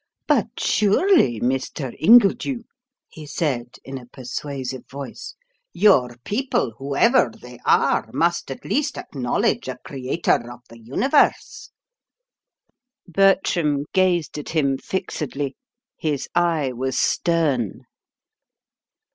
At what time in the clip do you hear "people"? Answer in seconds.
6.23-6.71